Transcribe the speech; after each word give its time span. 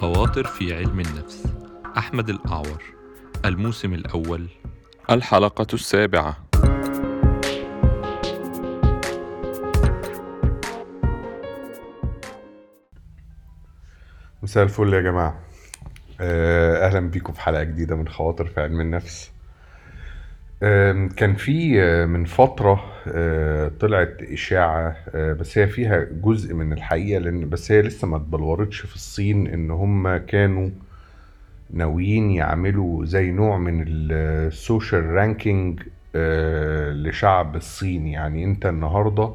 خواطر 0.00 0.46
في 0.46 0.74
علم 0.74 1.00
النفس. 1.00 1.46
أحمد 1.98 2.28
الأعور 2.28 2.82
الموسم 3.44 3.94
الأول. 3.94 4.48
الحلقة 5.10 5.66
السابعة. 5.74 6.36
مساء 14.42 14.64
الفل 14.64 14.94
يا 14.94 15.00
جماعة. 15.00 15.40
آه، 16.20 16.86
أهلا 16.86 17.00
بيكم 17.00 17.32
في 17.32 17.40
حلقة 17.40 17.62
جديدة 17.62 17.96
من 17.96 18.08
خواطر 18.08 18.46
في 18.46 18.60
علم 18.60 18.80
النفس. 18.80 19.35
كان 21.16 21.34
في 21.34 21.80
من 22.06 22.24
فترة 22.24 22.84
طلعت 23.80 24.22
إشاعة 24.22 24.96
بس 25.14 25.58
هي 25.58 25.66
فيها 25.66 26.06
جزء 26.22 26.54
من 26.54 26.72
الحقيقة 26.72 27.18
لأن 27.18 27.48
بس 27.48 27.72
هي 27.72 27.82
لسه 27.82 28.08
ما 28.08 28.16
اتبلورتش 28.16 28.80
في 28.80 28.94
الصين 28.94 29.46
إن 29.46 29.70
هم 29.70 30.16
كانوا 30.16 30.70
ناويين 31.70 32.30
يعملوا 32.30 33.04
زي 33.04 33.30
نوع 33.30 33.58
من 33.58 33.84
ال 33.88 34.05
social 34.05 35.04
ranking 35.04 35.82
لشعب 37.04 37.56
الصين. 37.56 38.06
يعني 38.06 38.44
أنت 38.44 38.66
النهارده 38.66 39.32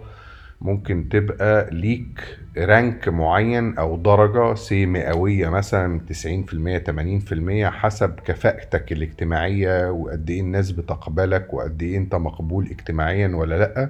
ممكن 0.61 1.09
تبقى 1.09 1.69
ليك 1.71 2.37
rank 2.57 3.09
معين 3.09 3.77
أو 3.77 3.95
درجة 3.97 4.85
مئوية 4.85 5.49
مثلا 5.49 5.99
90% 5.99 6.77
80% 6.77 7.69
حسب 7.69 8.19
كفاءتك 8.25 8.91
الاجتماعية 8.91 9.91
وقد 9.91 10.29
إيه 10.29 10.41
الناس 10.41 10.71
بتقبلك 10.71 11.53
وقد 11.53 11.83
إيه 11.83 11.97
أنت 11.97 12.15
مقبول 12.15 12.65
اجتماعيا 12.67 13.27
ولا 13.35 13.55
لأ. 13.59 13.89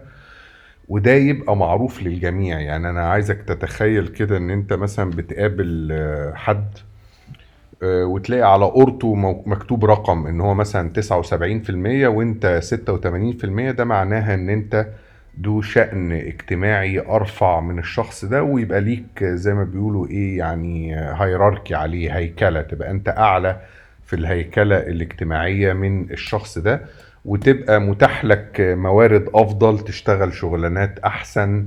وده 0.89 1.11
يبقى 1.13 1.57
معروف 1.57 2.03
للجميع. 2.03 2.59
يعني 2.59 2.89
أنا 2.89 3.09
عايزك 3.09 3.41
تتخيل 3.41 4.07
كده 4.07 4.37
إن 4.37 4.49
أنت 4.49 4.73
مثلا 4.73 5.09
بتقابل 5.09 5.89
آه، 5.91 6.33
حد 6.35 6.65
آه، 7.83 8.05
وتلاقي 8.05 8.53
على 8.53 8.65
قورته 8.65 9.15
مو- 9.15 9.43
مكتوب 9.45 9.85
رقم 9.85 10.27
إن 10.27 10.41
هو 10.41 10.53
مثلا 10.53 10.89
79% 10.89 12.07
وأنت 12.07 12.59
86% 12.63 13.71
ده 13.71 13.85
معناها 13.85 14.33
إن 14.33 14.49
أنت 14.49 14.87
ذو 15.43 15.61
شأن 15.61 16.11
اجتماعي 16.11 16.99
أرفع 16.99 17.59
من 17.59 17.79
الشخص 17.79 18.25
ده 18.25 18.43
ويبقى 18.43 18.81
ليك 18.81 19.23
زي 19.23 19.53
ما 19.53 19.63
بيقولوا 19.63 20.07
إيه 20.07 20.37
يعني 20.37 20.95
هيراركي 20.99 21.75
عليه 21.75 22.17
هيكلة 22.17 22.61
تبقى 22.61 22.91
أنت 22.91 23.09
أعلى 23.09 23.59
في 24.05 24.15
الهيكلة 24.15 24.77
الاجتماعية 24.77 25.73
من 25.73 26.11
الشخص 26.11 26.57
ده 26.57 26.81
وتبقى 27.25 27.81
متاح 27.81 28.25
لك 28.25 28.55
موارد 28.61 29.29
أفضل 29.33 29.79
تشتغل 29.79 30.33
شغلانات 30.33 30.99
أحسن 30.99 31.65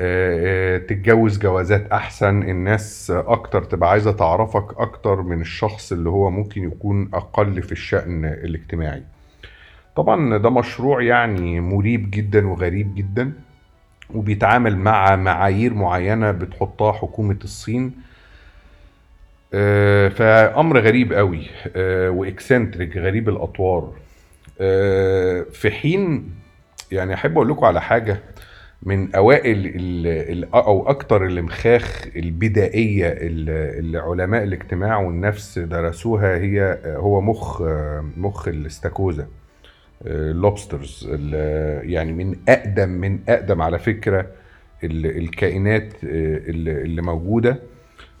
آه، 0.00 0.74
آه، 0.76 0.78
تتجوز 0.78 1.38
جوازات 1.38 1.92
أحسن 1.92 2.42
الناس 2.42 3.12
أكتر 3.16 3.64
تبقى 3.64 3.90
عايزة 3.90 4.12
تعرفك 4.12 4.66
أكتر 4.78 5.22
من 5.22 5.40
الشخص 5.40 5.92
اللي 5.92 6.10
هو 6.10 6.30
ممكن 6.30 6.64
يكون 6.64 7.10
أقل 7.14 7.62
في 7.62 7.72
الشأن 7.72 8.24
الاجتماعي. 8.24 9.02
طبعا 9.96 10.36
ده 10.38 10.50
مشروع 10.50 11.02
يعني 11.02 11.60
مريب 11.60 12.10
جدا 12.10 12.48
وغريب 12.48 12.94
جدا 12.94 13.32
وبيتعامل 14.14 14.76
مع 14.76 15.16
معايير 15.16 15.74
معينة 15.74 16.30
بتحطها 16.30 16.92
حكومة 16.92 17.38
الصين. 17.44 17.92
آه، 19.54 20.08
فأمر 20.08 20.78
غريب 20.80 21.12
قوي 21.12 21.46
آه، 21.76 22.10
وإكسنتريك 22.10 22.96
غريب 22.96 23.28
الأطوار. 23.28 23.92
آه، 24.60 25.42
في 25.52 25.70
حين 25.70 26.30
يعني 26.92 27.14
أحب 27.14 27.32
أقول 27.32 27.48
لكم 27.48 27.64
على 27.66 27.80
حاجة 27.82 28.20
من 28.82 29.14
أوائل 29.14 29.58
ال 29.66 30.06
ال 30.06 30.54
أو 30.54 30.88
أكتر 30.88 31.26
الإمخاخ 31.26 32.06
البدائية 32.16 33.08
اللي 33.08 33.78
اللي 33.78 33.98
علماء 33.98 34.42
الاجتماع 34.42 34.98
والنفس 34.98 35.58
درسوها 35.58 36.36
هي 36.38 36.78
هو 36.84 37.20
مخ 37.20 37.62
مخ 38.16 38.48
الاستاكوزا. 38.48 39.26
ال 40.06 40.17
lobsters 40.17 41.08
يعني 41.82 42.12
من 42.12 42.36
أقدم 42.48 42.88
من 42.88 43.18
أقدم 43.28 43.62
على 43.62 43.78
فكرة 43.78 44.26
ال- 44.84 45.18
الكائنات 45.18 45.92
اللي 46.04 46.70
اللي 46.82 47.02
موجودة. 47.02 47.58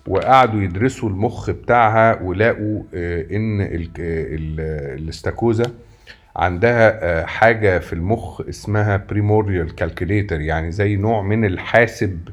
وقعدوا 0.06 0.62
يدرسوا 0.62 1.08
المخ 1.08 1.50
بتاعها 1.50 2.22
ولقوا 2.22 2.82
آه، 2.94 3.26
إن 3.36 3.60
ال- 3.60 3.90
ال- 3.98 5.00
الاستاكوزا 5.00 5.64
عندها 6.36 6.98
آه، 7.02 7.24
حاجة 7.26 7.78
في 7.78 7.92
المخ 7.92 8.40
اسمها 8.48 8.96
primordial 8.96 9.74
calculator 9.74 10.40
يعني 10.40 10.70
زي 10.72 10.96
نوع 10.96 11.22
من 11.22 11.44
الحاسب 11.44 12.28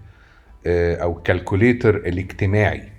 آه، 0.68 0.96
أو 0.96 1.14
calculator 1.16 1.96
الاجتماعي. 1.96 2.78
آه، 2.78 2.84
ال- 2.84 2.92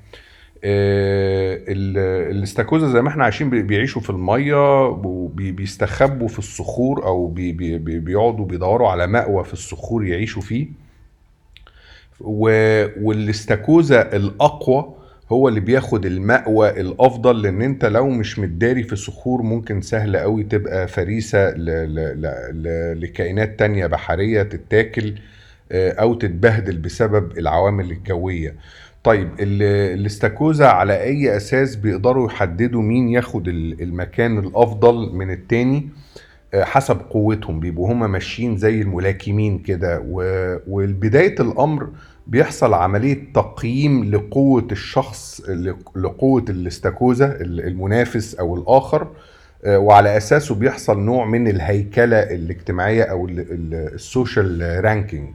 الاستاكوزا 0.64 2.88
زي 2.88 3.02
ما 3.02 3.08
إحنا 3.08 3.24
عايشين 3.24 3.50
بي- 3.50 3.62
بيعيشوا 3.62 4.02
في 4.02 4.10
المية 4.10 4.86
وبيستخبوا 4.88 6.28
في 6.28 6.38
الصخور 6.38 7.04
أو 7.06 7.26
بي- 7.26 7.52
بي- 7.52 7.78
بي- 7.78 7.98
بيقعدوا 7.98 8.46
بيدوروا 8.46 8.88
على 8.88 9.06
مأوى 9.06 9.44
في 9.44 9.52
الصخور 9.52 10.04
يعيشوا 10.06 10.42
فيه. 10.42 10.66
والاستاكوزا 12.20 14.16
الأقوى 14.16 14.94
هو 15.32 15.48
اللي 15.48 15.60
بياخد 15.60 16.06
المأوى 16.06 16.80
الأفضل 16.80 17.42
لأن 17.42 17.62
أنت 17.62 17.84
لو 17.84 18.08
مش 18.08 18.38
متداري 18.38 18.82
في 18.82 18.96
صخور 18.96 19.42
ممكن 19.42 19.80
سهل 19.80 20.16
قوي 20.16 20.44
تبقى 20.44 20.88
فريسة 20.88 21.50
ل... 21.50 21.64
ل... 21.94 22.22
ل... 22.52 23.00
لكائنات 23.00 23.58
تانية 23.58 23.86
بحرية 23.86 24.42
تتاكل 24.42 25.14
آه، 25.72 25.92
أو 25.92 26.14
تتبهدل 26.14 26.76
بسبب 26.76 27.38
العوامل 27.38 27.90
الجوية. 27.90 28.54
طيب 29.04 29.28
ال- 29.40 29.62
الاستاكوزا 29.98 30.66
على 30.66 31.02
أي 31.02 31.36
أساس 31.36 31.76
بيقدروا 31.76 32.26
يحددوا 32.26 32.82
مين 32.82 33.08
ياخد 33.08 33.48
ال- 33.48 33.82
المكان 33.82 34.38
الأفضل 34.38 35.12
من 35.14 35.30
التاني؟ 35.30 35.88
آه، 36.54 36.64
حسب 36.64 36.98
قوتهم 37.10 37.60
بيبقوا 37.60 37.92
هما 37.92 38.06
ماشيين 38.06 38.56
زي 38.56 38.80
الملاكمين 38.82 39.58
كده. 39.58 40.02
و- 40.08 40.58
والبداية 40.68 41.34
الأمر 41.40 41.88
بيحصل 42.26 42.74
عملية 42.74 43.32
تقييم 43.34 44.04
لقوة 44.04 44.66
الشخص 44.72 45.40
ل- 45.48 45.74
لقوة 45.96 46.44
الاستاكوزا 46.48 47.26
ال- 47.26 47.66
المنافس 47.66 48.34
أو 48.34 48.56
الآخر. 48.56 49.06
آه، 49.64 49.78
وعلى 49.78 50.16
أساسه 50.16 50.54
بيحصل 50.54 51.00
نوع 51.00 51.24
من 51.26 51.48
الهيكلة 51.48 52.16
الاجتماعية 52.18 53.02
أو 53.02 53.28
ال 53.28 53.50
social 53.50 54.80
ranking 54.84 55.28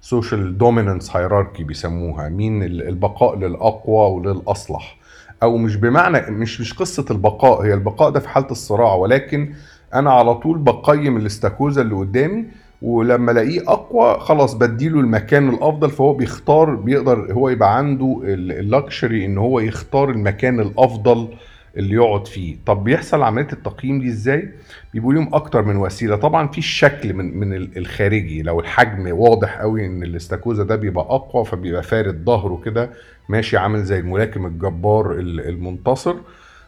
social 0.00 0.58
dominance 0.58 1.16
hierarchy 1.16 1.64
بيسموها 1.64 2.28
مين 2.28 2.62
ال- 2.62 2.88
البقاء 2.88 3.36
للأقوى 3.38 4.10
وللأصلح. 4.10 4.96
أو 5.42 5.56
مش 5.56 5.76
بمعنى 5.76 6.30
مش 6.30 6.60
مش 6.60 6.72
قصة 6.74 7.04
البقاء 7.10 7.62
هي 7.62 7.74
البقاء 7.74 8.10
ده 8.10 8.20
في 8.20 8.28
حالة 8.28 8.50
الصراع. 8.50 8.94
ولكن 8.94 9.52
أنا 9.94 10.12
على 10.12 10.34
طول 10.34 10.58
بقيم 10.58 11.16
الاستاكوزا 11.16 11.82
اللي 11.82 11.94
قدامي 11.94 12.44
ولما 12.82 13.32
ألاقيه 13.32 13.60
أقوى 13.72 14.20
خلاص 14.20 14.54
بديله 14.54 15.00
المكان 15.00 15.48
الأفضل 15.48 15.90
فهو 15.90 16.12
بيختار 16.14 16.74
بيقدر 16.74 17.32
هو 17.32 17.48
يبقى 17.48 17.76
عنده 17.78 18.20
ال 18.24 18.38
luxury 18.38 19.24
إن 19.26 19.38
هو 19.38 19.60
يختار 19.60 20.10
المكان 20.10 20.60
الأفضل 20.60 21.28
اللي 21.78 21.94
يقعد 21.94 22.26
فيه. 22.26 22.56
طب 22.66 22.84
بيحصل 22.84 23.22
عملية 23.22 23.48
التقييم 23.52 24.00
دي 24.00 24.08
إزاي؟ 24.08 24.48
بيبقوا 24.94 25.12
ليهم 25.14 25.34
أكتر 25.34 25.62
من 25.62 25.76
وسيلة. 25.76 26.16
طبعا 26.16 26.48
في 26.48 26.58
الشكل 26.58 27.14
من 27.14 27.38
من 27.38 27.54
ال- 27.54 27.78
الخارجي. 27.78 28.42
لو 28.42 28.60
الحجم 28.60 29.18
واضح 29.18 29.58
قوي 29.58 29.86
إن 29.86 30.02
الاستاكوزا 30.02 30.64
ده 30.64 30.76
بيبقى 30.76 31.04
أقوى 31.04 31.44
فبيبقى 31.44 31.82
فارد 31.82 32.24
ظهره 32.24 32.60
كده 32.64 32.90
ماشي 33.28 33.56
عامل 33.56 33.82
زي 33.84 33.98
الملاكم 33.98 34.46
الجبار 34.46 35.12
ال- 35.12 35.48
المنتصر. 35.48 36.14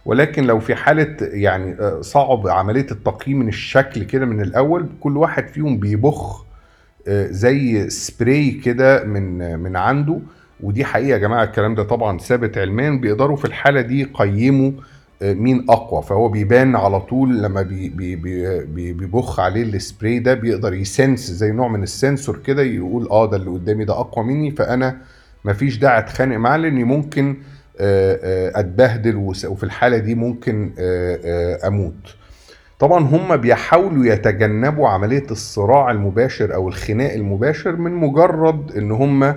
ولكن 0.05 0.45
لو 0.45 0.61
في 0.61 0.75
حالة 0.75 1.17
يعني 1.21 1.73
آه، 1.81 2.01
صعب 2.01 2.49
عملية 2.49 2.87
التقييم 2.91 3.39
من 3.39 3.49
الشكل 3.49 4.03
كده 4.05 4.27
من 4.27 4.41
الأول 4.41 4.87
كل 5.01 5.17
واحد 5.17 5.49
فيهم 5.49 5.79
بيبخ 5.79 6.45
آه، 7.09 7.27
زي 7.27 7.91
سبراي 7.91 8.51
كده 8.51 9.05
من 9.05 9.59
من 9.59 9.77
عنده. 9.77 10.19
ودي 10.61 10.85
حقيقة 10.85 11.09
يا 11.09 11.19
جماعة 11.19 11.45
الكلام 11.45 11.75
ده 11.75 11.83
طبعا 11.83 12.19
ثابت 12.19 12.59
علميا. 12.59 12.91
بيقدروا 12.91 13.37
في 13.37 13.45
الحالة 13.45 13.81
دي 13.81 14.01
يقيموا 14.01 14.71
مين 15.23 15.67
أقوى 15.71 16.03
فهو 16.03 16.29
بيبان 16.29 16.77
على 16.77 17.01
طول 17.01 17.43
لما 17.43 17.63
بي 17.63 17.89
بي 17.89 18.17
بي 18.17 18.65
بي 18.65 18.93
بيبخ 18.93 19.41
عليه 19.41 19.63
السبراي 19.63 20.19
ده 20.19 20.35
بيقدر 20.35 20.75
ي 20.75 20.84
sense 20.84 21.31
زي 21.31 21.53
نوع 21.53 21.69
من 21.69 21.83
ال 21.83 21.91
sensor 21.91 22.39
كده 22.47 22.63
يقول 22.63 23.09
آه 23.11 23.31
ده 23.31 23.37
اللي 23.37 23.51
قدامي 23.51 23.85
ده 23.85 23.93
أقوى 24.01 24.25
مني 24.25 24.51
فأنا 24.51 24.97
مفيش 25.45 25.79
داعي 25.79 25.99
أتخانق 25.99 26.37
معاه 26.37 26.57
لأني 26.57 26.85
ممكن 26.85 27.37
آه، 27.81 28.19
آه، 28.23 28.61
أتبهدل 28.61 29.17
وفي 29.17 29.63
الحالة 29.65 29.97
دي 29.99 30.15
ممكن 30.15 30.73
آه، 30.79 31.69
أموت. 31.69 32.17
طبعا 32.79 33.05
هم 33.05 33.37
بيحاولوا 33.37 34.05
يتجنبوا 34.07 34.89
عملية 34.89 35.27
الصراع 35.31 35.91
المباشر 35.91 36.55
أو 36.55 36.69
الخناق 36.69 37.13
المباشر 37.13 37.77
من 37.77 37.93
مجرد 37.93 38.77
إن 38.77 38.91
هم 38.93 39.35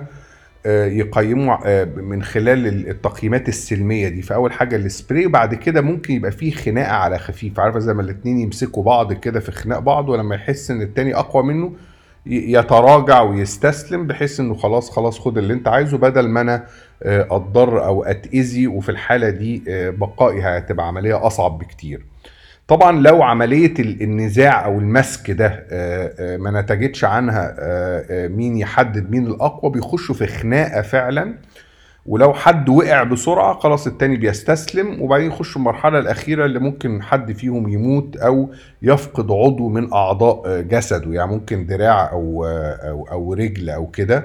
يقيموا 0.66 1.56
آه، 1.66 1.84
من 1.84 2.22
خلال 2.22 2.88
التقييمات 2.90 3.48
السلمية 3.48 4.08
دي. 4.08 4.22
فأول 4.22 4.52
حاجة 4.52 4.76
السبراي 4.76 5.26
بعد 5.26 5.54
كده 5.54 5.80
ممكن 5.80 6.14
يبقى 6.14 6.30
فيه 6.32 6.50
خناقة 6.50 6.92
على 6.92 7.18
خفيف. 7.18 7.60
عارفة 7.60 7.78
زي 7.78 7.94
ما 7.94 8.02
الاتنين 8.02 8.38
يمسكوا 8.38 8.82
بعض 8.82 9.12
كده 9.12 9.40
في 9.40 9.52
خناق 9.52 9.78
بعض 9.78 10.08
ولما 10.08 10.34
يحس 10.34 10.70
إن 10.70 10.82
التاني 10.82 11.14
أقوى 11.14 11.42
منه 11.42 11.72
يتراجع 12.26 13.20
ويستسلم 13.22 14.06
بحيث 14.06 14.40
إنه 14.40 14.54
خلاص 14.54 14.90
خلاص 14.90 15.18
خد 15.18 15.38
اللي 15.38 15.52
أنت 15.54 15.68
عايزه 15.68 15.98
بدل 15.98 16.28
ما 16.28 16.40
أنا 16.40 16.66
آه، 17.02 17.26
اتضر 17.30 17.84
أو 17.84 18.04
أتأذي. 18.04 18.66
وفي 18.66 18.88
الحالة 18.88 19.30
دي 19.30 19.62
آه، 19.68 19.90
بقائي 19.90 20.40
هتبقى 20.42 20.86
عملية 20.88 21.26
أصعب 21.26 21.58
بكتير. 21.58 22.04
طبعا 22.68 23.00
لو 23.02 23.22
عملية 23.22 23.74
ال- 23.78 24.02
النزاع 24.02 24.64
أو 24.64 24.78
المسك 24.78 25.30
ده 25.30 25.46
آه، 25.70 26.14
آه، 26.18 26.36
ما 26.36 26.60
نتجتش 26.60 27.04
عنها 27.04 27.54
آه، 27.58 28.28
مين 28.28 28.56
يحدد 28.56 29.10
مين 29.10 29.26
الأقوى 29.26 29.72
بيخشوا 29.72 30.14
في 30.14 30.26
خناقة 30.26 30.82
فعلا. 30.82 31.34
ولو 32.06 32.32
حد 32.34 32.68
وقع 32.68 33.02
بسرعة 33.02 33.54
خلاص 33.58 33.86
التاني 33.86 34.16
بيستسلم 34.16 35.02
وبعدين 35.02 35.26
يخش 35.26 35.56
المرحلة 35.56 35.98
الأخيرة 35.98 36.44
اللي 36.44 36.58
ممكن 36.58 37.02
حد 37.02 37.32
فيهم 37.32 37.68
يموت 37.68 38.16
أو 38.16 38.50
يفقد 38.82 39.30
عضو 39.30 39.68
من 39.68 39.92
أعضاء 39.92 40.60
جسده 40.60 41.12
يعني 41.12 41.30
ممكن 41.30 41.66
دراع 41.66 42.12
أو 42.12 42.44
أو 42.88 43.08
أو 43.12 43.34
رجل 43.34 43.70
أو 43.70 43.86
كده. 43.86 44.24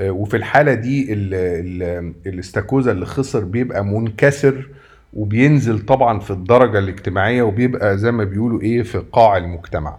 وفي 0.00 0.36
الحالة 0.36 0.74
دي 0.74 1.12
ال- 1.12 1.34
ال- 1.34 2.14
الاستاكوزا 2.26 2.92
اللي 2.92 3.06
خسر 3.06 3.44
بيبقى 3.44 3.84
منكسر. 3.84 4.68
وبينزل 5.12 5.78
طبعا 5.78 6.18
في 6.20 6.30
الدرجة 6.30 6.78
الاجتماعية 6.78 7.42
وبيبقى 7.42 7.98
زي 7.98 8.12
ما 8.12 8.24
بيقولوا 8.24 8.60
إيه 8.62 8.82
في 8.82 8.98
قاع 9.12 9.36
المجتمع. 9.36 9.96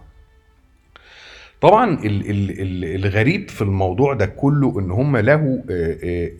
طبعا 1.60 1.90
ال 2.04 2.30
ال 2.30 2.50
ال 2.60 2.84
الغريب 3.04 3.48
في 3.50 3.62
الموضوع 3.62 4.14
ده 4.14 4.26
كله 4.26 4.78
إن 4.80 4.90
هم 4.90 5.16
له 5.16 5.62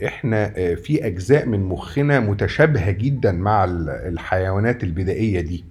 إحنا 0.07 0.49
في 0.75 1.07
أجزاء 1.07 1.47
من 1.47 1.61
مخنا 1.61 2.21
متشابهة 2.21 2.91
جدا 2.91 3.33
مع 3.33 3.65
ال- 3.65 3.89
الحيوانات 3.89 4.85
البدائية 4.85 5.41
دي. 5.41 5.65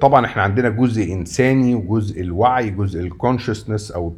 طبعا 0.00 0.26
إحنا 0.26 0.42
عندنا 0.42 0.68
جزء 0.68 1.12
إنساني 1.12 1.74
وجزء 1.74 2.20
الوعي 2.20 2.70
جزء 2.70 3.00
ال 3.00 3.06
consciousness 3.06 3.90
أو 3.92 4.08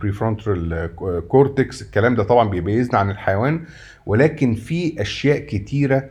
prefrontal 0.00 0.90
cortex 1.28 1.82
الكلام 1.82 2.14
ده 2.14 2.22
طبعا 2.22 2.48
بيميزنا 2.48 2.98
عن 2.98 3.10
الحيوان. 3.10 3.60
ولكن 4.06 4.54
في 4.54 5.00
أشياء 5.02 5.38
كتيرة 5.38 6.04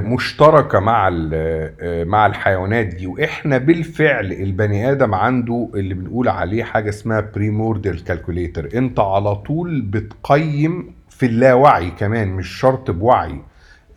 مشتركة 0.00 0.80
مع 0.80 1.10
آه، 1.32 2.04
مع 2.04 2.26
الحيوانات 2.26 2.86
دي. 2.86 3.06
وإحنا 3.06 3.58
بالفعل 3.58 4.32
البني 4.32 4.90
آدم 4.92 5.14
عنده 5.14 5.68
اللي 5.74 5.94
بنقول 5.94 6.28
عليه 6.28 6.64
حاجة 6.64 6.88
اسمها 6.88 7.20
primordial 7.20 8.04
calculator 8.04 8.68
أنت 8.74 9.00
على 9.00 9.34
طول 9.36 9.80
بتقيم 9.82 10.94
في 11.08 11.26
اللاوعي 11.26 11.90
كمان 11.90 12.28
مش 12.28 12.48
شرط 12.48 12.90
بوعي. 12.90 13.40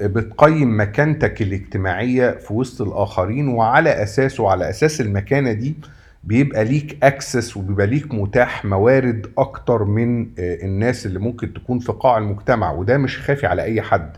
بتقيم 0.01 0.79
مكانتك 0.81 1.41
الاجتماعية 1.41 2.31
في 2.31 2.53
وسط 2.53 2.81
الآخرين 2.81 3.47
وعلى 3.47 4.03
أساسه 4.03 4.49
على 4.49 4.69
أساس 4.69 5.01
المكانة 5.01 5.51
دي 5.53 5.75
بيبقى 6.23 6.63
ليك 6.65 6.97
access 7.03 7.57
وبيبقى 7.57 7.87
ليك 7.87 8.13
متاح 8.13 8.65
موارد 8.65 9.27
أكتر 9.37 9.83
من 9.83 10.21
آه، 10.39 10.55
الناس 10.65 11.05
اللي 11.05 11.19
ممكن 11.19 11.53
تكون 11.53 11.79
في 11.79 11.91
قاع 11.91 12.17
المجتمع. 12.17 12.71
وده 12.71 12.97
مش 12.97 13.17
خافي 13.19 13.47
على 13.47 13.63
أي 13.63 13.81
حد. 13.81 14.17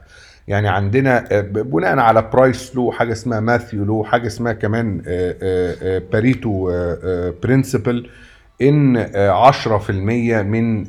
يعني 0.49 0.67
عندنا 0.67 1.25
آه، 1.31 1.41
بناء 1.41 1.99
على 1.99 2.29
Price 2.33 2.75
law 2.75 2.91
حاجة 2.91 3.11
اسمها 3.11 3.39
Matthew 3.39 3.85
law 3.85 4.03
حاجة 4.03 4.27
اسمها 4.27 4.53
كمان 4.53 5.01
آه، 5.07 5.35
آه، 5.43 6.01
Pareto 6.13 6.71
principle 7.43 8.09
إن 8.61 8.97
آه، 8.97 9.29
10% 9.29 10.41
من 10.41 10.85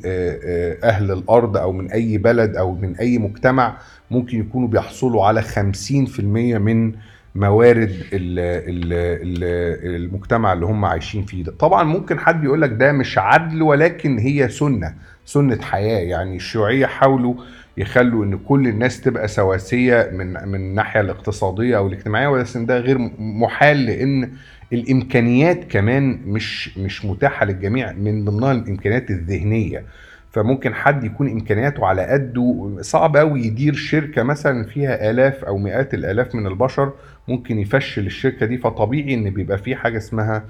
أهل 0.83 1.11
الأرض 1.11 1.57
أو 1.57 1.71
من 1.71 1.91
أي 1.91 2.17
بلد 2.17 2.55
أو 2.55 2.75
من 2.75 2.95
أي 2.95 3.17
مجتمع 3.17 3.77
ممكن 4.11 4.39
يكونوا 4.39 4.67
بيحصلوا 4.67 5.25
على 5.25 5.41
50% 5.41 6.57
من 6.57 6.93
موارد 7.35 7.89
ال 8.13 8.39
ال 8.39 8.93
ال 8.93 10.03
المجتمع 10.03 10.53
اللي 10.53 10.65
هم 10.65 10.85
عايشين 10.85 11.25
فيه 11.25 11.43
ده. 11.43 11.51
طبعا 11.51 11.83
ممكن 11.83 12.19
حد 12.19 12.43
يقول 12.43 12.61
لك 12.61 12.69
ده 12.69 12.91
مش 12.91 13.17
عدل 13.17 13.61
ولكن 13.61 14.17
هي 14.19 14.49
سنة. 14.49 14.93
سنة 15.33 15.61
حياة 15.61 15.99
يعني 15.99 16.35
الشيوعية 16.35 16.85
حاولوا 16.85 17.33
يخلوا 17.77 18.25
إن 18.25 18.37
كل 18.37 18.67
الناس 18.67 19.01
تبقى 19.01 19.27
سواسية 19.27 20.09
من 20.13 20.27
من 20.33 20.55
الناحية 20.55 21.01
الاقتصادية 21.01 21.77
أو 21.77 21.87
الاجتماعية 21.87 22.27
ولكن 22.27 22.65
ده 22.65 22.77
غير 22.79 22.97
محال 23.19 23.85
لإن 23.85 24.31
الإمكانيات 24.73 25.63
كمان 25.71 26.19
مش 26.25 26.77
مش 26.77 27.05
متاحة 27.05 27.45
للجميع 27.45 27.91
من 27.91 28.25
ضمنها 28.25 28.51
الإمكانيات 28.51 29.09
الذهنية. 29.09 29.83
فممكن 30.31 30.73
حد 30.73 31.03
يكون 31.03 31.29
إمكانياته 31.31 31.85
على 31.85 32.01
قده 32.05 32.77
صعب 32.81 33.17
قوي 33.17 33.41
يدير 33.45 33.73
شركة 33.73 34.23
مثلا 34.23 34.63
فيها 34.63 35.11
آلاف 35.11 35.43
أو 35.45 35.57
مئات 35.57 35.93
الآلاف 35.93 36.35
من 36.35 36.47
البشر 36.47 36.93
ممكن 37.27 37.59
يفشل 37.59 38.05
الشركة 38.05 38.45
دي 38.45 38.57
فطبيعي 38.57 39.13
إن 39.13 39.29
بيبقى 39.29 39.57
في 39.57 39.75
حاجة 39.75 39.97
اسمها 39.97 40.43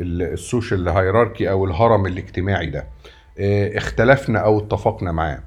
ال- 0.00 0.22
السوشيال 0.22 0.88
هيراركي 0.88 1.50
أو 1.50 1.64
الهرم 1.64 2.06
الاجتماعي 2.06 2.66
ده. 2.66 2.84
اختلفنا 3.38 4.38
أو 4.38 4.58
اتفقنا 4.58 5.12
معاه. 5.12 5.38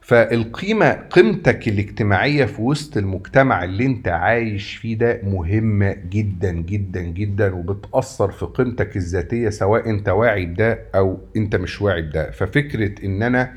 فالقيمة 0.00 0.90
قيمتك 0.92 1.68
الاجتماعية 1.68 2.44
في 2.44 2.62
وسط 2.62 2.96
المجتمع 2.96 3.64
اللي 3.64 3.86
أنت 3.86 4.08
عايش 4.08 4.76
فيه 4.76 4.98
ده 4.98 5.20
مهمة 5.22 5.96
جدا 6.10 6.50
جدا 6.52 7.00
جدا 7.00 7.54
وبتأثر 7.54 8.30
في 8.30 8.44
قيمتك 8.46 8.96
الذاتية 8.96 9.48
سواء 9.50 9.90
أنت 9.90 10.08
واعي 10.08 10.46
بده 10.46 10.78
أو 10.94 11.18
أنت 11.36 11.56
مش 11.56 11.82
واعي 11.82 12.02
بده. 12.02 12.30
ففكرة 12.30 13.04
إن 13.04 13.22
أنا 13.22 13.52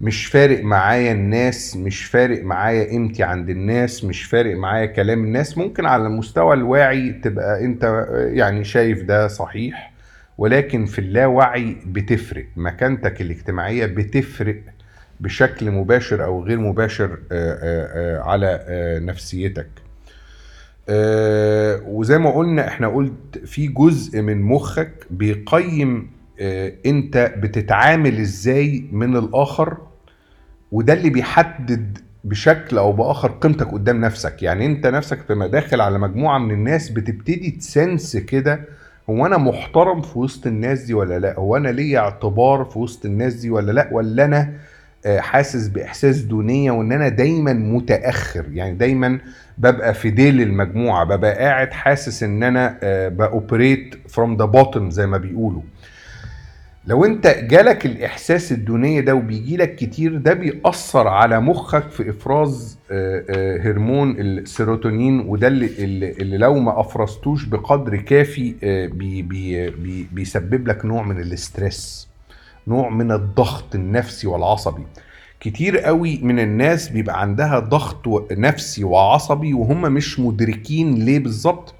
مش 0.00 0.26
فارق 0.26 0.64
معايا 0.64 1.12
الناس 1.12 1.76
مش 1.76 2.04
فارق 2.04 2.44
معايا 2.44 2.84
قيمتي 2.90 3.22
عند 3.22 3.50
الناس 3.50 4.04
مش 4.04 4.24
فارق 4.24 4.56
معايا 4.56 4.86
كلام 4.86 5.24
الناس 5.24 5.58
ممكن 5.58 5.86
على 5.86 6.06
المستوى 6.06 6.54
الواعي 6.54 7.12
تبقى 7.12 7.64
أنت 7.64 8.06
يعني 8.32 8.64
شايف 8.64 9.02
ده 9.02 9.28
صحيح. 9.28 9.92
ولكن 10.38 10.86
في 10.86 10.98
اللاوعي 10.98 11.76
بتفرق. 11.86 12.46
مكانتك 12.56 13.20
الاجتماعية 13.20 13.86
بتفرق 13.86 14.60
بشكل 15.20 15.70
مباشر 15.70 16.24
أو 16.24 16.44
غير 16.44 16.58
مباشر 16.58 17.10
آه، 17.12 17.18
آه، 17.32 18.18
آه، 18.18 18.20
على 18.22 18.64
نفسيتك. 19.04 19.68
وزي 21.86 22.18
ما 22.18 22.30
قلنا 22.30 22.68
إحنا 22.68 22.88
قلت 22.88 23.38
في 23.46 23.66
جزء 23.66 24.22
من 24.22 24.42
مخك 24.42 25.06
بيقيم 25.10 26.10
أنت 26.86 27.34
بتتعامل 27.38 28.20
إزاي 28.20 28.84
من 28.92 29.16
الآخر 29.16 29.76
وده 30.72 30.92
اللي 30.92 31.10
بيحدد 31.10 31.98
بشكل 32.24 32.78
أو 32.78 32.92
بآخر 32.92 33.30
قيمتك 33.30 33.66
قدام 33.72 34.00
نفسك. 34.00 34.42
يعني 34.42 34.66
أنت 34.66 34.86
نفسك 34.86 35.18
لما 35.30 35.46
داخل 35.46 35.80
على 35.80 35.98
مجموعة 35.98 36.38
من 36.38 36.50
الناس 36.50 36.90
بتبتدي 36.90 37.50
تسنس 37.50 38.16
كده 38.16 38.77
هو 39.10 39.26
أنا 39.26 39.38
محترم 39.38 40.00
في 40.00 40.18
وسط 40.18 40.46
الناس 40.46 40.82
دي 40.82 40.94
ولا 40.94 41.18
لأ؟ 41.18 41.34
هو 41.38 41.56
أنا 41.56 41.68
ليا 41.68 41.98
اعتبار 41.98 42.64
في 42.64 42.78
وسط 42.78 43.04
الناس 43.04 43.34
دي 43.34 43.50
ولا 43.50 43.72
لأ؟ 43.72 43.88
ولا 43.92 44.24
أنا 44.24 44.52
آه، 45.06 45.20
حاسس 45.20 45.68
بإحساس 45.68 46.18
دونية 46.20 46.70
وإن 46.70 46.92
أنا 46.92 47.08
دايما 47.08 47.52
متأخر؟ 47.52 48.44
يعني 48.52 48.74
دايما 48.74 49.18
ببقى 49.58 49.94
في 49.94 50.10
ديل 50.10 50.40
المجموعه 50.42 51.04
ببقى 51.04 51.34
قاعد 51.38 51.72
حاسس 51.72 52.22
إن 52.22 52.42
أنا 52.42 52.78
ب 53.08 53.19
operate 53.19 53.94
from 54.08 54.36
the 54.36 54.46
bottom 54.46 54.88
زي 54.88 55.06
ما 55.06 55.18
بيقولوا. 55.18 55.62
لو 56.88 57.04
انت 57.04 57.26
جالك 57.26 57.86
الإحساس 57.86 58.52
الدونية 58.52 59.00
ده 59.00 59.14
وبيجي 59.14 59.56
لك 59.56 59.74
كتير 59.76 60.16
ده 60.16 60.32
بيأثر 60.32 61.08
على 61.08 61.40
مخك 61.40 61.88
في 61.90 62.10
إفراز 62.10 62.78
آه، 62.90 63.24
آه، 63.30 63.58
هرمون 63.58 64.20
السيروتونين 64.20 65.20
وده 65.20 65.48
اللي, 65.48 65.66
اللي 66.12 66.38
لو 66.38 66.54
ما 66.58 66.80
أفرزتوش 66.80 67.44
بقدر 67.44 67.96
كافي 67.96 68.54
آه، 68.62 68.86
بي 68.86 69.22
بي 69.22 69.70
بي 69.70 70.06
بيسبب 70.12 70.68
لك 70.68 70.84
نوع 70.84 71.02
من 71.02 71.20
ال 71.20 71.33
stress 71.33 72.08
نوع 72.68 72.88
من 72.88 73.12
الضغط 73.12 73.74
النفسي 73.74 74.26
والعصبي. 74.26 74.82
كتير 75.40 75.78
قوي 75.78 76.18
من 76.22 76.38
الناس 76.38 76.88
بيبقى 76.88 77.20
عندها 77.20 77.58
ضغط 77.58 78.32
نفسي 78.32 78.84
وعصبي 78.84 79.54
وهم 79.54 79.82
مش 79.82 80.20
مدركين 80.20 80.94
ليه 80.94 81.18
بالظبط. 81.18 81.74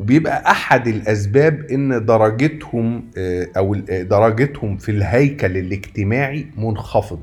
وبيبقى 0.00 0.50
أحد 0.50 0.88
الأسباب 0.88 1.64
إن 1.70 2.04
درجتهم 2.04 3.10
آه، 3.18 3.48
أو 3.56 3.74
آه، 3.90 4.02
درجتهم 4.02 4.76
في 4.76 4.90
الهيكل 4.90 5.56
الاجتماعي 5.56 6.46
منخفض. 6.56 7.20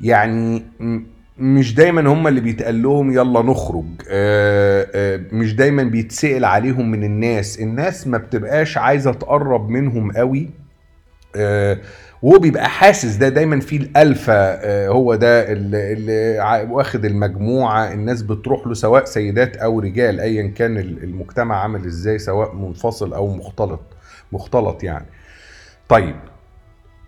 يعني 0.00 0.62
مش 1.38 1.74
دايما 1.74 2.12
هم 2.12 2.28
اللي 2.28 2.40
بيتقال 2.40 2.82
لهم 2.82 3.12
يلا 3.12 3.42
نخرج 3.42 3.84
آه، 4.10 5.20
مش 5.32 5.54
دايما 5.54 5.82
بيتسأل 5.82 6.44
عليهم 6.44 6.90
من 6.90 7.04
الناس. 7.04 7.60
الناس 7.60 8.06
ما 8.06 8.18
بتبقاش 8.18 8.78
عايزة 8.78 9.12
تقرب 9.12 9.68
منهم 9.68 10.12
قوي 10.12 10.50
وهو 12.24 12.38
بيبقى 12.38 12.68
حاسس 12.68 13.14
ده 13.16 13.28
دايما 13.28 13.60
في 13.60 13.76
الالفا 13.76 14.32
آه، 14.64 14.88
هو 14.88 15.14
ده 15.14 15.52
اللي, 15.52 16.66
واخد 16.70 17.04
المجموعة 17.04 17.92
الناس 17.92 18.22
بتروح 18.22 18.66
له 18.66 18.74
سواء 18.74 19.04
سيدات 19.04 19.56
أو 19.56 19.80
رجال 19.80 20.20
ايا 20.20 20.46
كان 20.48 20.78
ال- 20.78 21.02
المجتمع 21.04 21.56
عامل 21.62 21.84
إزاي 21.86 22.18
سواء 22.18 22.54
منفصل 22.54 23.14
أو 23.14 23.34
مختلط 23.36 23.80
مختلط 24.32 24.82
يعني. 24.84 25.06
طيب 25.88 26.16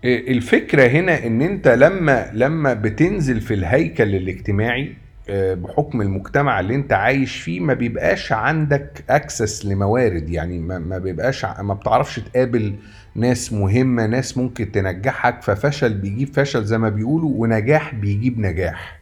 آه، 0.05 0.17
الفكرة 0.17 0.87
هنا 0.87 1.25
إن 1.27 1.41
أنت 1.41 1.67
لما 1.67 2.29
لما 2.33 2.73
بتنزل 2.73 3.41
في 3.41 3.53
الهيكل 3.53 4.15
الاجتماعي 4.15 4.93
بحكم 5.31 6.01
المجتمع 6.01 6.59
اللي 6.59 6.75
انت 6.75 6.93
عايش 6.93 7.35
فيه 7.35 7.59
ما 7.59 7.73
بيبقاش 7.73 8.31
عندك 8.31 9.03
اكسس 9.09 9.65
لموارد. 9.65 10.29
يعني 10.29 10.59
ما 10.59 10.97
بيبقاش 10.97 11.45
ما 11.45 11.73
بتعرفش 11.73 12.19
تقابل 12.19 12.75
ناس 13.15 13.53
مهمة 13.53 14.05
ناس 14.05 14.37
ممكن 14.37 14.71
تنجحك 14.71 15.41
ففشل 15.41 15.93
بيجيب 15.93 16.33
فشل 16.33 16.63
زي 16.63 16.77
ما 16.77 16.89
بيقولوا 16.89 17.31
ونجاح 17.35 17.95
بيجيب 17.95 18.39
نجاح. 18.39 18.97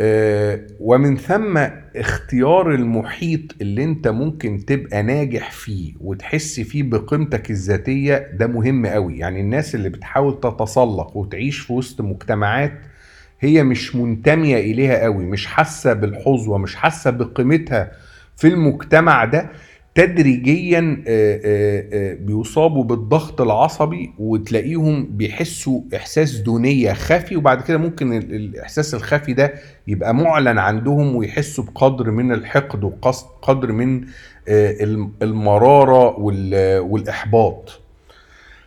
آه، 0.00 0.60
ومن 0.80 1.16
ثم 1.16 1.58
اختيار 1.96 2.74
المحيط 2.74 3.40
اللي 3.60 3.84
انت 3.84 4.08
ممكن 4.08 4.64
تبقى 4.66 5.02
ناجح 5.02 5.50
فيه 5.50 5.94
وتحس 6.00 6.60
فيه 6.60 6.82
بقيمتك 6.82 7.50
الذاتية 7.50 8.30
ده 8.34 8.46
مهم 8.46 8.86
قوي. 8.86 9.18
يعني 9.18 9.40
الناس 9.40 9.74
اللي 9.74 9.88
بتحاول 9.88 10.40
تتسلق 10.40 11.16
وتعيش 11.16 11.58
في 11.58 11.72
وسط 11.72 12.00
مجتمعات 12.00 12.72
هي 13.40 13.62
مش 13.62 13.96
منتمية 13.96 14.56
إليها 14.56 15.02
قوي 15.02 15.24
مش 15.24 15.46
حاسة 15.46 15.92
بالحظوة 15.92 16.58
مش 16.58 16.74
حاسة 16.76 17.10
بقيمتها 17.10 17.92
في 18.36 18.48
المجتمع 18.48 19.24
ده 19.24 19.50
تدريجيا 19.94 21.02
آه، 21.08 21.40
آه، 21.44 21.84
آه، 21.92 22.14
بيصابوا 22.14 22.84
بالضغط 22.84 23.40
العصبي 23.40 24.12
وتلاقيهم 24.18 25.04
بيحسوا 25.10 25.80
إحساس 25.96 26.36
دونية 26.36 26.92
خفي 26.92 27.36
وبعد 27.36 27.62
كده 27.62 27.78
ممكن 27.78 28.12
ال- 28.12 28.34
الإحساس 28.34 28.94
الخفي 28.94 29.32
ده 29.32 29.54
يبقى 29.88 30.14
معلن 30.14 30.58
عندهم 30.58 31.16
ويحسوا 31.16 31.64
بقدر 31.64 32.10
من 32.10 32.32
الحقد 32.32 32.84
وقدر 32.84 33.72
من 33.72 34.04
آه، 34.48 34.76
الم- 34.84 35.12
المرارة 35.22 36.18
وال- 36.20 36.78
والإحباط. 36.78 37.80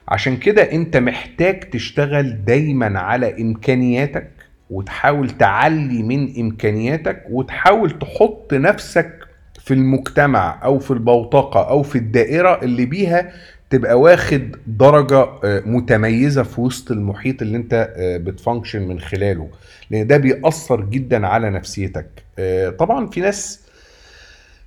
عشان 0.08 0.38
كده 0.38 0.62
أنت 0.72 0.98
محتاج 0.98 1.60
تشتغل 1.60 2.46
دايما 2.46 3.00
على 3.00 3.42
إمكانياتك 3.42 4.30
وتحاول 4.70 5.30
تعلي 5.30 6.04
من 6.04 6.40
إمكانياتك 6.40 7.24
وتحاول 7.30 8.00
تحط 8.00 8.54
نفسك 8.54 9.14
في 9.60 9.74
المجتمع 9.74 10.60
أو 10.64 10.80
في 10.80 10.92
البوتقة 10.92 11.70
أو 11.70 11.84
في 11.84 11.98
الدائرة 11.98 12.62
اللي 12.64 12.86
بيها 12.86 13.32
تبقى 13.70 14.00
واخد 14.00 14.56
درجة 14.68 15.28
آه، 15.44 15.62
متميزة 15.66 16.44
في 16.44 16.62
وسط 16.62 16.92
المحيط 16.92 17.42
اللي 17.42 17.58
أنت 17.58 17.94
آه، 17.98 18.18
بت 18.18 18.31
function 18.31 18.82
من 18.88 19.00
خلاله. 19.00 19.50
لأن 19.92 20.08
ده 20.08 20.18
بيأثر 20.18 20.82
جدا 20.82 21.28
على 21.28 21.50
نفسيتك. 21.50 22.06
آه، 22.40 22.70
طبعا 22.70 23.08
في 23.08 23.22
ناس 23.22 23.60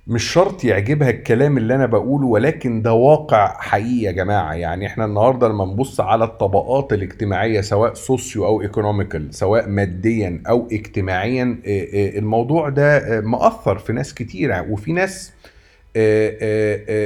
مش 0.07 0.23
شرط 0.31 0.63
يعجبها 0.63 1.09
الكلام 1.09 1.57
اللي 1.57 1.75
أنا 1.75 1.85
بقوله 1.85 2.27
ولكن 2.27 2.81
ده 2.81 2.93
واقع 2.93 3.53
حقيقي 3.59 4.01
يا 4.03 4.11
جماعة. 4.11 4.53
يعني 4.53 4.87
إحنا 4.87 5.05
النهارده 5.05 5.47
لما 5.47 5.65
نبص 5.65 5.99
على 5.99 6.23
الطبقات 6.23 6.93
الاجتماعية 6.93 7.61
سواء 7.61 7.93
socio 7.93 8.45
أو 8.45 8.61
economical 8.61 9.33
سواء 9.35 9.69
ماديا 9.69 10.43
أو 10.49 10.67
اجتماعيا 10.71 11.57
آه، 11.67 11.69
آه، 11.93 12.19
الموضوع 12.19 12.69
ده 12.69 12.97
آه، 12.97 13.21
مأثر 13.21 13.77
في 13.77 13.93
ناس 13.93 14.13
كتيرة. 14.13 14.65
وفي 14.69 14.91
ناس 14.93 15.33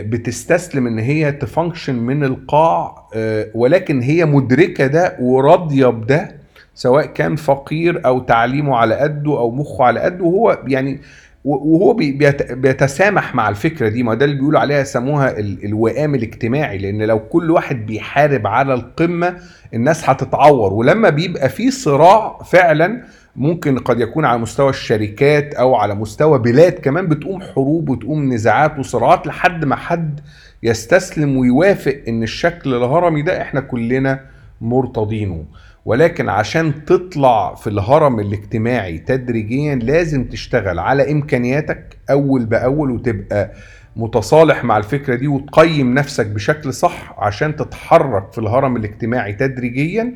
بتستسلم 0.09 0.87
إن 0.87 0.99
هي 0.99 1.31
ت 1.31 1.38
function 1.38 1.95
من 1.95 2.23
القاع 2.23 3.07
ولكن 3.55 4.01
هي 4.01 4.25
مدركة 4.25 4.87
ده 4.87 5.17
وراضية 5.19 5.87
بده 5.87 6.35
سواء 6.75 7.05
كان 7.05 7.35
فقير 7.35 8.05
أو 8.05 8.19
تعليمه 8.19 8.75
على 8.75 8.95
قده 8.95 9.31
أو 9.39 9.51
مخه 9.51 9.83
على 9.85 9.99
قده. 9.99 10.23
وهو 10.23 10.59
يعني 10.67 10.99
وهو 11.47 11.93
بي- 11.93 12.11
بيت- 12.11 12.51
بيتسامح 12.51 13.35
مع 13.35 13.49
الفكرة 13.49 13.89
دي. 13.89 14.03
ما 14.03 14.13
ده 14.13 14.25
اللي 14.25 14.35
بيقولوا 14.35 14.59
عليها 14.59 14.79
يسموها 14.79 15.39
ال- 15.39 15.65
الوئام 15.65 16.15
الاجتماعي. 16.15 16.77
لأن 16.77 17.01
لو 17.03 17.19
كل 17.19 17.51
واحد 17.51 17.85
بيحارب 17.85 18.47
على 18.47 18.73
القمة 18.73 19.35
الناس 19.73 20.09
هتتعور. 20.09 20.73
ولما 20.73 21.09
بيبقى 21.09 21.49
في 21.49 21.71
صراع 21.71 22.37
فعلا 22.43 23.03
ممكن 23.35 23.77
قد 23.79 23.99
يكون 23.99 24.25
على 24.25 24.39
مستوى 24.39 24.69
الشركات 24.69 25.53
أو 25.53 25.75
على 25.75 25.95
مستوى 25.95 26.39
بلاد 26.39 26.71
كمان 26.73 27.07
بتقوم 27.07 27.41
حروب 27.41 27.89
وتقوم 27.89 28.33
نزاعات 28.33 28.79
وصراعات 28.79 29.27
لحد 29.27 29.65
ما 29.65 29.75
حد 29.75 30.19
يستسلم 30.63 31.37
ويوافق 31.37 31.97
إن 32.07 32.23
الشكل 32.23 32.73
الهرمي 32.73 33.21
ده 33.21 33.41
إحنا 33.41 33.59
كلنا 33.61 34.19
مرتضينه. 34.61 35.45
ولكن 35.85 36.29
عشان 36.29 36.85
تطلع 36.85 37.55
في 37.55 37.67
الهرم 37.67 38.19
الاجتماعي 38.19 38.97
تدريجيا 38.97 39.75
لازم 39.75 40.23
تشتغل 40.23 40.79
على 40.79 41.11
إمكانياتك 41.11 41.97
أول 42.09 42.45
بأول 42.45 42.91
وتبقى 42.91 43.51
متصالح 43.95 44.63
مع 44.63 44.77
الفكرة 44.77 45.15
دي 45.15 45.27
وتقيم 45.27 45.93
نفسك 45.93 46.25
بشكل 46.25 46.73
صح 46.73 47.15
عشان 47.19 47.55
تتحرك 47.55 48.31
في 48.31 48.37
الهرم 48.37 48.75
الاجتماعي 48.77 49.33
تدريجيا. 49.33 50.13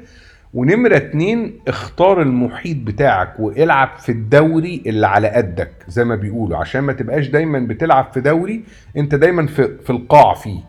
ونمرة 0.54 0.96
اتنين 0.98 1.60
اختار 1.68 2.22
المحيط 2.22 2.78
بتاعك 2.78 3.40
والعب 3.40 3.90
في 4.00 4.12
الدوري 4.12 4.84
اللي 4.86 5.08
على 5.08 5.28
قدك 5.28 5.72
زي 5.88 6.04
ما 6.06 6.16
بيقولوا. 6.16 6.58
عشان 6.58 6.82
ما 6.82 6.94
تبقاش 6.94 7.28
دايما 7.28 7.60
بتلعب 7.60 8.12
في 8.14 8.22
دوري 8.22 8.64
انت 8.98 9.16
دايما 9.16 9.48
في, 9.48 9.78
في 9.84 9.90
القاع 9.90 10.34
فيه. 10.34 10.60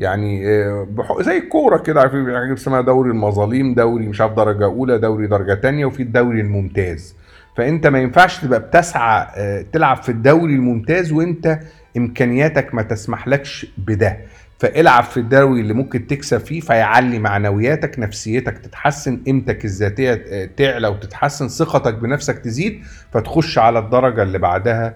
يعني 0.00 0.48
آه، 0.48 0.86
زي 1.20 1.38
الكورة 1.38 1.78
كده 1.78 2.00
عارفين 2.00 2.24
في 2.24 2.36
حاجة 2.38 2.54
اسمها 2.54 2.80
دوري 2.80 3.10
المظاليم 3.10 3.74
دوري 3.74 4.06
مش 4.06 4.20
عارف 4.20 4.32
درجة 4.32 4.64
أولى 4.64 4.98
دوري 4.98 5.26
درجة 5.26 5.54
تانية 5.54 5.84
وفي 5.86 6.02
الدوري 6.02 6.40
الممتاز. 6.40 7.16
فأنت 7.56 7.86
ما 7.86 7.98
ينفعش 7.98 8.38
تبقى 8.38 8.60
بتسعى 8.60 9.26
آه، 9.36 9.64
تلعب 9.72 10.02
في 10.02 10.08
الدوري 10.08 10.54
الممتاز 10.54 11.12
وأنت 11.12 11.60
إمكانياتك 11.96 12.74
ما 12.74 12.82
تسمحلكش 12.82 13.66
بده. 13.78 14.16
فالعب 14.58 15.04
في 15.04 15.16
الدوري 15.16 15.60
اللي 15.60 15.74
ممكن 15.74 16.06
تكسب 16.06 16.38
فيه 16.38 16.60
فيعلي 16.60 17.18
معنوياتك 17.18 17.98
نفسيتك 17.98 18.58
تتحسن 18.58 19.16
قيمتك 19.26 19.64
الذاتية 19.64 20.24
آه، 20.28 20.48
تعلى 20.56 20.88
وتتحسن 20.88 21.48
ثقتك 21.48 21.94
بنفسك 21.94 22.38
تزيد 22.38 22.82
فتخش 23.12 23.58
على 23.58 23.78
الدرجة 23.78 24.22
اللي 24.22 24.38
بعدها 24.38 24.94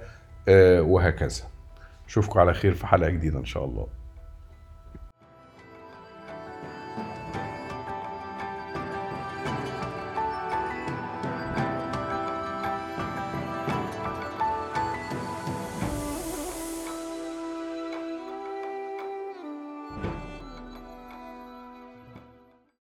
وهكذا. 0.81 1.43
أشوفكم 2.09 2.41
على 2.41 2.55
خير 2.55 2.75
في 2.75 2.87
حلقة 2.87 3.11
جديدة 3.11 3.39
إن 3.39 3.45
شاء 3.45 3.65
الله. 3.65 4.04